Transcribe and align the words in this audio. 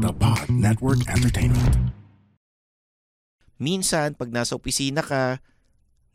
The 0.00 0.12
Pod 0.16 0.46
Network 0.50 1.02
Entertainment. 1.08 1.94
Minsan, 3.56 4.12
pag 4.12 4.28
nasa 4.28 4.52
opisina 4.52 5.00
ka, 5.00 5.40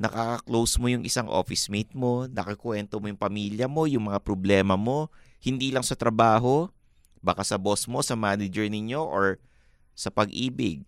nakaka-close 0.02 0.78
mo 0.82 0.88
yung 0.90 1.06
isang 1.06 1.30
office 1.30 1.70
mate 1.70 1.94
mo, 1.94 2.26
nakakwento 2.26 2.98
mo 2.98 3.10
yung 3.10 3.18
pamilya 3.18 3.66
mo, 3.70 3.86
yung 3.86 4.10
mga 4.10 4.22
problema 4.22 4.74
mo, 4.78 5.10
hindi 5.42 5.70
lang 5.74 5.86
sa 5.86 5.98
trabaho, 5.98 6.70
baka 7.22 7.46
sa 7.46 7.58
boss 7.58 7.86
mo, 7.86 8.02
sa 8.02 8.18
manager 8.18 8.66
ninyo, 8.66 9.02
or 9.02 9.38
sa 9.94 10.10
pag-ibig. 10.10 10.86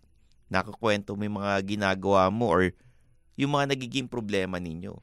Nakakwento 0.49 1.17
mo 1.17 1.25
yung 1.25 1.37
mga 1.41 1.53
ginagawa 1.65 2.29
mo 2.29 2.49
or 2.49 2.73
yung 3.37 3.57
mga 3.57 3.73
nagiging 3.73 4.05
problema 4.05 4.61
ninyo. 4.61 4.97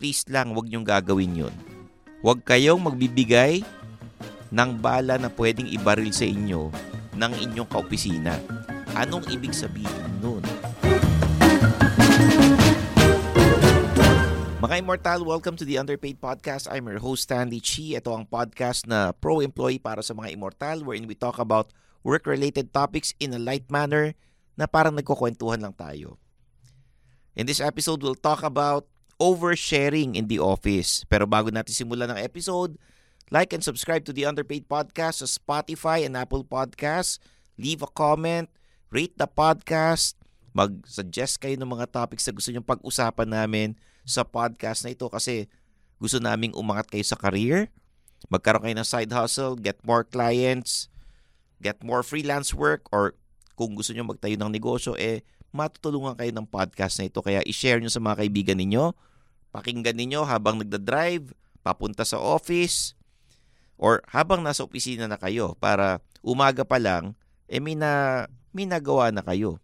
Please 0.00 0.24
lang, 0.28 0.52
wag 0.52 0.68
niyong 0.68 0.84
gagawin 0.84 1.48
yun. 1.48 1.54
Huwag 2.20 2.44
kayong 2.44 2.80
magbibigay 2.80 3.60
ng 4.54 4.70
bala 4.78 5.18
na 5.18 5.26
pwedeng 5.34 5.66
ibaril 5.66 6.14
sa 6.14 6.22
inyo 6.22 6.70
ng 7.18 7.32
inyong 7.48 7.66
kaopisina. 7.66 8.38
Anong 8.94 9.26
ibig 9.34 9.50
sabihin 9.50 10.12
nun? 10.22 10.42
Mga 14.62 14.82
Immortal, 14.82 15.20
welcome 15.22 15.54
to 15.54 15.66
the 15.68 15.78
Underpaid 15.78 16.18
Podcast. 16.18 16.66
I'm 16.70 16.88
your 16.90 16.98
host, 16.98 17.28
Stanley 17.28 17.62
Chi. 17.62 17.94
Ito 17.94 18.10
ang 18.14 18.26
podcast 18.26 18.88
na 18.88 19.14
pro-employee 19.14 19.82
para 19.82 20.00
sa 20.00 20.14
mga 20.16 20.34
Immortal 20.34 20.82
wherein 20.82 21.06
we 21.06 21.14
talk 21.14 21.38
about 21.38 21.70
work-related 22.02 22.70
topics 22.74 23.14
in 23.18 23.34
a 23.34 23.40
light 23.42 23.68
manner 23.70 24.16
na 24.56 24.64
parang 24.64 24.96
nagkukwentuhan 24.96 25.60
lang 25.60 25.74
tayo. 25.76 26.16
In 27.36 27.44
this 27.44 27.60
episode, 27.60 28.00
we'll 28.00 28.16
talk 28.16 28.40
about 28.40 28.88
oversharing 29.20 30.16
in 30.16 30.24
the 30.24 30.40
office. 30.40 31.04
Pero 31.04 31.28
bago 31.28 31.52
natin 31.52 31.76
simulan 31.76 32.08
ng 32.16 32.20
episode, 32.24 32.80
like 33.30 33.50
and 33.50 33.62
subscribe 33.62 34.06
to 34.06 34.14
the 34.14 34.22
Underpaid 34.22 34.70
Podcast 34.70 35.22
sa 35.22 35.28
Spotify 35.28 36.06
and 36.06 36.14
Apple 36.14 36.46
Podcasts. 36.46 37.18
Leave 37.58 37.82
a 37.82 37.90
comment, 37.90 38.46
rate 38.92 39.16
the 39.18 39.26
podcast, 39.26 40.14
mag-suggest 40.52 41.40
kayo 41.40 41.56
ng 41.58 41.68
mga 41.68 41.90
topics 41.90 42.24
na 42.28 42.36
gusto 42.36 42.50
nyong 42.52 42.68
pag-usapan 42.68 43.28
namin 43.28 43.68
sa 44.06 44.22
podcast 44.22 44.84
na 44.86 44.92
ito 44.92 45.08
kasi 45.10 45.50
gusto 45.98 46.20
naming 46.20 46.52
umangat 46.52 46.86
kayo 46.92 47.02
sa 47.02 47.16
career, 47.16 47.72
magkaroon 48.28 48.68
kayo 48.68 48.76
ng 48.76 48.86
side 48.86 49.12
hustle, 49.12 49.56
get 49.56 49.80
more 49.82 50.04
clients, 50.04 50.92
get 51.58 51.80
more 51.80 52.04
freelance 52.04 52.52
work, 52.52 52.86
or 52.92 53.16
kung 53.56 53.72
gusto 53.72 53.96
nyo 53.96 54.04
magtayo 54.04 54.36
ng 54.36 54.52
negosyo, 54.52 54.92
eh 55.00 55.24
matutulungan 55.50 56.14
kayo 56.14 56.30
ng 56.36 56.46
podcast 56.46 57.00
na 57.00 57.08
ito. 57.08 57.24
Kaya 57.24 57.40
i-share 57.48 57.80
nyo 57.80 57.88
sa 57.88 58.04
mga 58.04 58.22
kaibigan 58.22 58.60
ninyo, 58.60 58.92
pakinggan 59.56 59.96
ninyo 59.96 60.28
habang 60.28 60.60
nagda-drive, 60.60 61.32
papunta 61.64 62.04
sa 62.04 62.20
office, 62.20 62.92
or 63.76 64.00
habang 64.08 64.40
nasa 64.40 64.64
opisina 64.64 65.04
na 65.06 65.20
kayo 65.20 65.56
para 65.60 66.00
umaga 66.24 66.64
pa 66.64 66.80
lang, 66.80 67.16
eh 67.46 67.60
may, 67.60 67.76
na, 67.76 68.24
may 68.50 68.64
nagawa 68.64 69.12
na 69.12 69.22
kayo. 69.22 69.60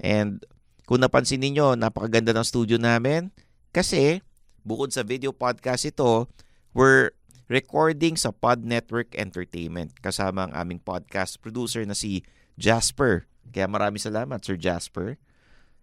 And 0.00 0.44
kung 0.84 1.04
napansin 1.04 1.40
ninyo, 1.44 1.76
napakaganda 1.76 2.32
ng 2.32 2.46
studio 2.46 2.76
namin 2.80 3.32
kasi 3.72 4.24
bukod 4.64 4.92
sa 4.92 5.04
video 5.04 5.32
podcast 5.32 5.88
ito, 5.88 6.28
we're 6.76 7.12
recording 7.50 8.14
sa 8.14 8.30
Pod 8.30 8.62
Network 8.62 9.16
Entertainment 9.18 9.96
kasama 9.98 10.46
ang 10.46 10.52
aming 10.54 10.80
podcast 10.80 11.42
producer 11.42 11.82
na 11.82 11.98
si 11.98 12.22
Jasper. 12.60 13.26
Kaya 13.50 13.66
maraming 13.66 13.98
salamat, 13.98 14.38
Sir 14.44 14.54
Jasper. 14.54 15.18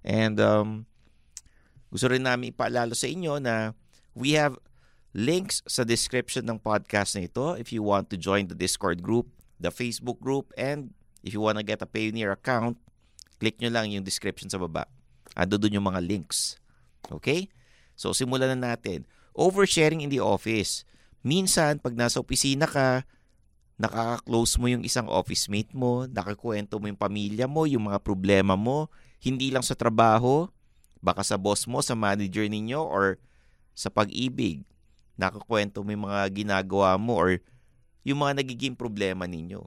And 0.08 0.40
um, 0.40 0.88
gusto 1.92 2.08
rin 2.08 2.24
namin 2.24 2.56
ipaalala 2.56 2.96
sa 2.96 3.12
inyo 3.12 3.44
na 3.44 3.76
we 4.16 4.40
have 4.40 4.56
links 5.16 5.64
sa 5.68 5.88
description 5.88 6.44
ng 6.48 6.60
podcast 6.60 7.16
na 7.16 7.28
ito 7.28 7.56
if 7.56 7.72
you 7.72 7.84
want 7.84 8.12
to 8.12 8.18
join 8.20 8.48
the 8.48 8.58
Discord 8.58 9.00
group, 9.00 9.32
the 9.60 9.72
Facebook 9.72 10.20
group, 10.20 10.52
and 10.60 10.92
if 11.24 11.32
you 11.32 11.42
want 11.42 11.60
to 11.60 11.66
get 11.66 11.84
a 11.84 11.88
Payoneer 11.90 12.34
account, 12.34 12.80
click 13.40 13.60
nyo 13.60 13.72
lang 13.72 13.92
yung 13.92 14.04
description 14.04 14.50
sa 14.52 14.60
baba. 14.60 14.88
Ando 15.38 15.56
doon 15.62 15.80
yung 15.80 15.88
mga 15.88 16.02
links. 16.02 16.58
Okay? 17.08 17.48
So, 17.98 18.14
simulan 18.14 18.58
na 18.58 18.74
natin. 18.74 19.06
Oversharing 19.38 20.02
in 20.02 20.10
the 20.10 20.22
office. 20.22 20.86
Minsan, 21.22 21.82
pag 21.82 21.94
nasa 21.94 22.22
opisina 22.22 22.66
ka, 22.66 23.06
nakaka-close 23.78 24.58
mo 24.58 24.66
yung 24.70 24.82
isang 24.82 25.06
office 25.06 25.46
mate 25.50 25.70
mo, 25.74 26.10
nakakwento 26.10 26.82
mo 26.82 26.90
yung 26.90 26.98
pamilya 26.98 27.46
mo, 27.46 27.70
yung 27.70 27.90
mga 27.90 28.02
problema 28.02 28.58
mo, 28.58 28.90
hindi 29.22 29.54
lang 29.54 29.62
sa 29.62 29.78
trabaho, 29.78 30.50
baka 30.98 31.22
sa 31.22 31.38
boss 31.38 31.70
mo, 31.70 31.82
sa 31.86 31.94
manager 31.94 32.46
ninyo, 32.50 32.82
or 32.82 33.22
sa 33.78 33.94
pag-ibig. 33.94 34.66
Nakakwento 35.18 35.82
mo 35.82 35.90
yung 35.92 36.06
mga 36.06 36.30
ginagawa 36.30 36.94
mo 36.96 37.18
or 37.18 37.42
yung 38.06 38.24
mga 38.24 38.40
nagiging 38.40 38.78
problema 38.78 39.26
ninyo. 39.26 39.66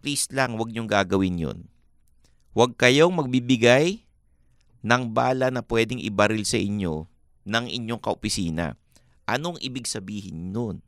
Please 0.00 0.26
lang, 0.32 0.56
wag 0.56 0.72
niyong 0.72 0.88
gagawin 0.88 1.36
yun. 1.38 1.58
Huwag 2.56 2.74
kayong 2.74 3.12
magbibigay 3.12 4.02
ng 4.82 5.02
bala 5.12 5.52
na 5.52 5.62
pwedeng 5.62 6.00
ibaril 6.00 6.42
sa 6.42 6.58
inyo 6.58 7.06
ng 7.46 7.66
inyong 7.68 8.00
kaopisina. 8.00 8.74
Anong 9.28 9.60
ibig 9.60 9.84
sabihin 9.84 10.50
nun? 10.50 10.80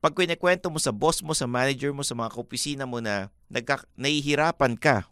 Pag 0.00 0.16
kinikwento 0.16 0.72
mo 0.72 0.80
sa 0.80 0.90
boss 0.90 1.20
mo, 1.20 1.36
sa 1.36 1.44
manager 1.44 1.92
mo, 1.92 2.00
sa 2.00 2.16
mga 2.16 2.32
kaopisina 2.32 2.84
mo 2.88 3.04
na 3.04 3.28
nagka, 3.52 3.84
nahihirapan 4.00 4.74
ka 4.74 5.04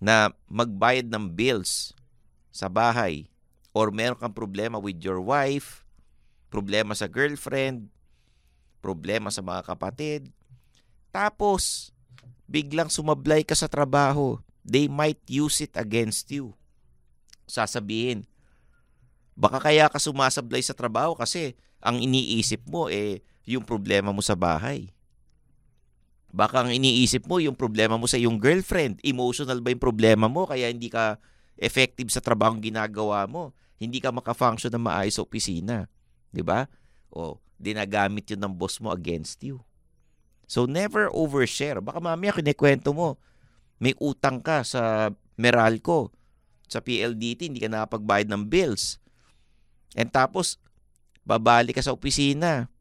na 0.00 0.32
magbayad 0.48 1.06
ng 1.12 1.30
bills 1.30 1.92
sa 2.48 2.72
bahay 2.72 3.28
or 3.76 3.92
meron 3.92 4.16
kang 4.16 4.32
problema 4.34 4.80
with 4.80 4.98
your 5.04 5.20
wife, 5.20 5.84
problema 6.52 6.92
sa 6.92 7.08
girlfriend, 7.08 7.88
problema 8.84 9.32
sa 9.32 9.40
mga 9.40 9.64
kapatid, 9.64 10.28
tapos 11.08 11.88
biglang 12.44 12.92
sumablay 12.92 13.40
ka 13.40 13.56
sa 13.56 13.72
trabaho, 13.72 14.36
they 14.60 14.92
might 14.92 15.20
use 15.24 15.64
it 15.64 15.72
against 15.80 16.28
you 16.28 16.52
sasabihin. 17.52 18.24
Baka 19.36 19.60
kaya 19.60 19.88
ka 19.88 20.00
sumasablay 20.00 20.60
sa 20.60 20.76
trabaho 20.76 21.16
kasi 21.16 21.56
ang 21.80 22.00
iniisip 22.00 22.64
mo 22.68 22.88
eh 22.88 23.24
yung 23.48 23.64
problema 23.64 24.12
mo 24.12 24.24
sa 24.24 24.36
bahay. 24.36 24.92
Baka 26.32 26.64
ang 26.64 26.72
iniisip 26.72 27.28
mo 27.28 27.36
yung 27.44 27.56
problema 27.56 28.00
mo 28.00 28.08
sa 28.08 28.16
iyong 28.16 28.40
girlfriend. 28.40 28.96
Emotional 29.04 29.60
ba 29.60 29.68
yung 29.68 29.82
problema 29.82 30.32
mo 30.32 30.48
kaya 30.48 30.72
hindi 30.72 30.88
ka 30.88 31.20
effective 31.60 32.08
sa 32.08 32.24
trabaho 32.24 32.56
ginagawa 32.56 33.28
mo? 33.28 33.52
Hindi 33.76 34.00
ka 34.00 34.14
maka-function 34.14 34.72
na 34.72 34.80
maayos 34.80 35.20
sa 35.20 35.24
opisina. 35.26 35.90
'Di 36.32 36.42
ba? 36.42 36.66
O, 37.12 37.38
dinagamit 37.60 38.26
yun 38.32 38.40
ng 38.42 38.54
boss 38.56 38.80
mo 38.80 38.90
against 38.90 39.44
you. 39.44 39.60
So 40.48 40.64
never 40.66 41.12
overshare. 41.12 41.78
Baka 41.78 42.00
mamaya 42.00 42.34
kinikwento 42.34 42.90
mo, 42.92 43.20
may 43.78 43.92
utang 44.00 44.40
ka 44.40 44.66
sa 44.66 45.12
Meralco, 45.36 46.12
sa 46.68 46.80
PLDT, 46.80 47.52
hindi 47.52 47.60
ka 47.60 47.68
nakapagbayad 47.68 48.32
ng 48.32 48.48
bills. 48.48 48.96
And 49.92 50.08
tapos, 50.08 50.56
babalik 51.24 51.76
ka 51.76 51.84
sa 51.84 51.92
opisina. 51.92 52.72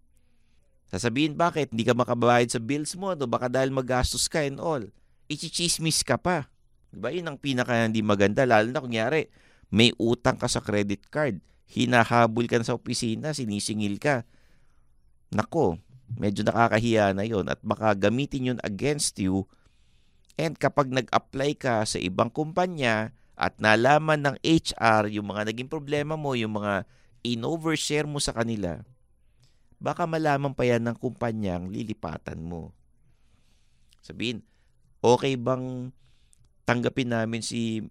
Sasabihin, 0.88 1.36
bakit? 1.36 1.71
Hindi 1.71 1.88
ka 1.88 1.95
makabayad 1.95 2.51
sa 2.51 2.59
bills 2.59 2.95
mo. 2.95 3.12
No? 3.15 3.27
Baka 3.27 3.51
dahil 3.51 3.71
magastos 3.71 4.31
ka 4.31 4.44
and 4.44 4.59
all. 4.59 4.83
Ichichismis 5.31 6.03
ka 6.03 6.15
pa. 6.19 6.48
Diba? 6.92 7.12
Yun 7.12 7.31
ang 7.31 7.38
pinaka 7.39 7.75
hindi 7.88 8.03
maganda. 8.03 8.44
Lalo 8.44 8.71
na 8.71 8.83
kunyari, 8.83 9.31
may 9.71 9.95
utang 10.00 10.36
ka 10.36 10.48
sa 10.51 10.59
credit 10.59 11.07
card. 11.07 11.39
Hinahabol 11.71 12.51
ka 12.51 12.59
na 12.59 12.68
sa 12.68 12.75
opisina, 12.75 13.31
sinisingil 13.31 13.95
ka. 13.95 14.27
Nako, 15.31 15.79
medyo 16.19 16.44
nakakahiya 16.44 17.15
na 17.15 17.23
yon 17.23 17.47
at 17.47 17.63
baka 17.63 17.95
gamitin 17.95 18.51
yun 18.51 18.59
against 18.68 19.15
you. 19.23 19.47
And 20.35 20.59
kapag 20.59 20.91
nag-apply 20.91 21.56
ka 21.56 21.88
sa 21.88 21.95
ibang 21.95 22.27
kumpanya 22.27 23.15
at 23.39 23.56
nalaman 23.63 24.19
ng 24.19 24.35
HR 24.44 25.07
yung 25.15 25.31
mga 25.31 25.47
naging 25.47 25.71
problema 25.71 26.19
mo, 26.19 26.35
yung 26.35 26.59
mga 26.59 26.83
in-overshare 27.23 28.09
mo 28.09 28.19
sa 28.19 28.35
kanila, 28.35 28.83
baka 29.79 30.03
malaman 30.03 30.51
pa 30.51 30.67
yan 30.67 30.83
ng 30.91 30.97
kumpanyang 31.00 31.71
lilipatan 31.71 32.44
mo. 32.44 32.75
Sabihin, 34.03 34.44
okay 35.00 35.39
bang 35.39 35.95
tanggapin 36.67 37.15
namin 37.15 37.39
si 37.39 37.85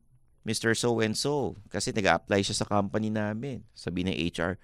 Mr. 0.44 0.72
So-and-so 0.72 1.60
kasi 1.68 1.92
nag-apply 1.92 2.40
siya 2.40 2.56
sa 2.56 2.66
company 2.68 3.12
namin. 3.12 3.60
Sabi 3.76 4.08
ng 4.08 4.16
HR, 4.16 4.56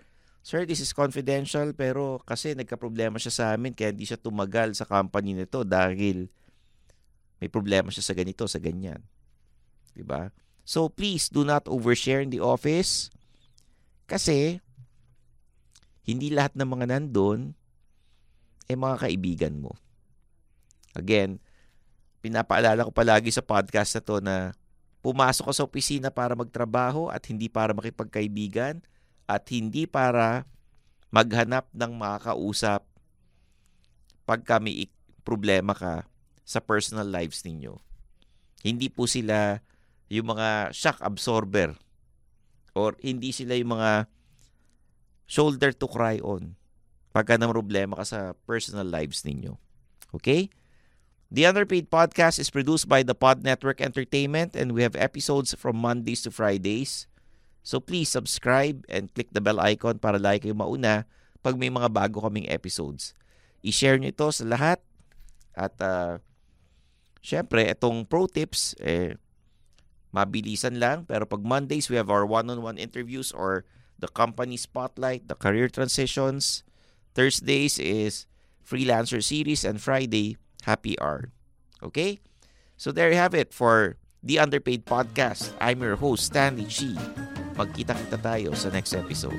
Sir, 0.46 0.62
this 0.62 0.78
is 0.78 0.94
confidential 0.94 1.74
pero 1.74 2.22
kasi 2.22 2.54
nagka-problema 2.54 3.18
siya 3.18 3.34
sa 3.34 3.44
amin 3.58 3.74
kaya 3.74 3.90
hindi 3.90 4.06
siya 4.06 4.14
tumagal 4.14 4.78
sa 4.78 4.86
company 4.86 5.34
nito 5.34 5.66
dahil 5.66 6.30
may 7.42 7.50
problema 7.50 7.90
siya 7.90 8.06
sa 8.06 8.14
ganito, 8.14 8.46
sa 8.46 8.62
ganyan. 8.62 9.02
'Di 9.90 10.06
ba? 10.06 10.30
So 10.62 10.86
please 10.86 11.26
do 11.26 11.42
not 11.42 11.66
overshare 11.66 12.22
in 12.22 12.30
the 12.30 12.38
office 12.38 13.10
kasi 14.06 14.62
hindi 16.06 16.30
lahat 16.30 16.54
ng 16.54 16.68
mga 16.70 16.94
nandun 16.94 17.58
ay 18.70 18.78
mga 18.78 18.96
kaibigan 19.02 19.54
mo. 19.58 19.74
Again, 20.94 21.42
pinapaalala 22.22 22.86
ko 22.86 22.94
palagi 22.94 23.34
sa 23.34 23.42
podcast 23.42 23.98
na 23.98 24.02
to 24.02 24.16
na 24.22 24.54
pumasok 25.06 25.46
ka 25.46 25.54
sa 25.54 25.62
opisina 25.62 26.10
para 26.10 26.34
magtrabaho 26.34 27.06
at 27.14 27.22
hindi 27.30 27.46
para 27.46 27.70
makipagkaibigan 27.70 28.82
at 29.30 29.46
hindi 29.54 29.86
para 29.86 30.42
maghanap 31.14 31.70
ng 31.70 31.94
makakausap 31.94 32.82
pagka 34.26 34.58
may 34.58 34.90
problema 35.22 35.78
ka 35.78 36.10
sa 36.42 36.58
personal 36.58 37.06
lives 37.06 37.46
ninyo. 37.46 37.78
Hindi 38.66 38.90
po 38.90 39.06
sila 39.06 39.62
yung 40.10 40.34
mga 40.34 40.74
shock 40.74 40.98
absorber 40.98 41.78
or 42.74 42.98
hindi 42.98 43.30
sila 43.30 43.54
yung 43.54 43.78
mga 43.78 44.10
shoulder 45.30 45.70
to 45.70 45.86
cry 45.86 46.18
on 46.18 46.58
pagka 47.14 47.38
na 47.38 47.46
problema 47.46 47.94
ka 47.94 48.02
sa 48.02 48.20
personal 48.42 48.90
lives 48.90 49.22
ninyo. 49.22 49.54
Okay? 50.10 50.50
The 51.26 51.42
Underpaid 51.42 51.90
Podcast 51.90 52.38
is 52.38 52.54
produced 52.54 52.86
by 52.86 53.02
the 53.02 53.14
Pod 53.14 53.42
Network 53.42 53.82
Entertainment 53.82 54.54
and 54.54 54.70
we 54.70 54.86
have 54.86 54.94
episodes 54.94 55.58
from 55.58 55.74
Mondays 55.74 56.22
to 56.22 56.30
Fridays. 56.30 57.10
So 57.66 57.82
please 57.82 58.06
subscribe 58.06 58.86
and 58.86 59.10
click 59.10 59.34
the 59.34 59.42
bell 59.42 59.58
icon 59.58 59.98
para 59.98 60.22
like 60.22 60.46
kayo 60.46 60.54
mauna 60.54 61.02
pag 61.42 61.58
may 61.58 61.66
mga 61.66 61.90
bago 61.90 62.22
kaming 62.22 62.46
episodes. 62.46 63.10
I-share 63.66 63.98
nyo 63.98 64.14
ito 64.14 64.30
sa 64.30 64.46
lahat. 64.46 64.78
At 65.50 65.74
uh, 65.82 66.22
syempre, 67.18 67.66
itong 67.66 68.06
pro 68.06 68.30
tips, 68.30 68.78
eh, 68.78 69.18
mabilisan 70.14 70.78
lang. 70.78 71.10
Pero 71.10 71.26
pag 71.26 71.42
Mondays, 71.42 71.90
we 71.90 71.98
have 71.98 72.06
our 72.06 72.22
one-on-one 72.22 72.78
interviews 72.78 73.34
or 73.34 73.66
the 73.98 74.06
company 74.06 74.54
spotlight, 74.54 75.26
the 75.26 75.34
career 75.34 75.66
transitions. 75.66 76.62
Thursdays 77.18 77.82
is 77.82 78.30
freelancer 78.62 79.18
series 79.18 79.66
and 79.66 79.82
Friday, 79.82 80.38
happy 80.66 80.98
hour. 80.98 81.30
Okay? 81.82 82.18
So 82.76 82.90
there 82.90 83.08
you 83.08 83.16
have 83.16 83.32
it 83.32 83.54
for 83.54 83.96
the 84.22 84.42
Underpaid 84.42 84.84
Podcast. 84.84 85.54
I'm 85.62 85.80
your 85.80 85.96
host, 85.96 86.26
Stanley 86.26 86.66
Chi. 86.66 86.98
Magkita-kita 87.56 88.18
tayo 88.20 88.52
sa 88.52 88.68
next 88.68 88.92
episode. 88.92 89.38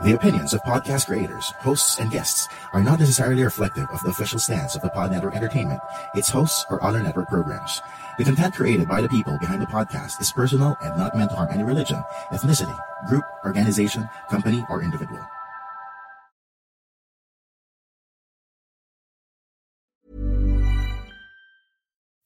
The 0.00 0.14
opinions 0.14 0.54
of 0.54 0.62
podcast 0.62 1.06
creators, 1.06 1.50
hosts, 1.58 1.98
and 1.98 2.08
guests 2.08 2.46
are 2.72 2.84
not 2.84 3.00
necessarily 3.00 3.42
reflective 3.42 3.88
of 3.90 4.00
the 4.04 4.10
official 4.10 4.38
stance 4.38 4.76
of 4.76 4.82
the 4.82 4.90
Pod 4.90 5.10
Network 5.10 5.34
Entertainment, 5.34 5.80
its 6.14 6.28
hosts, 6.28 6.64
or 6.70 6.80
other 6.84 7.02
network 7.02 7.28
programs. 7.28 7.82
The 8.16 8.22
content 8.22 8.54
created 8.54 8.86
by 8.86 9.00
the 9.00 9.08
people 9.08 9.36
behind 9.40 9.60
the 9.60 9.66
podcast 9.66 10.20
is 10.20 10.30
personal 10.30 10.76
and 10.82 10.96
not 10.96 11.16
meant 11.16 11.30
to 11.30 11.36
harm 11.36 11.48
any 11.50 11.64
religion, 11.64 12.00
ethnicity, 12.30 12.78
group, 13.08 13.24
organization, 13.44 14.08
company, 14.30 14.64
or 14.70 14.84
individual. 14.84 15.18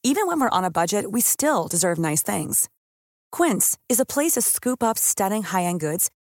Even 0.05 0.27
when 0.27 0.39
we're 0.41 0.51
on 0.51 0.65
a 0.65 0.71
budget, 0.71 1.11
we 1.11 1.23
still 1.23 1.69
deserve 1.69 1.99
nice 1.99 2.23
things. 2.23 2.69
Quince 3.31 3.79
is 3.89 3.99
a 3.99 4.05
place 4.05 4.33
to 4.33 4.43
scoop 4.43 4.83
up 4.83 4.99
stunning 4.99 5.43
high 5.45 5.63
end 5.63 5.81
goods 5.81 6.11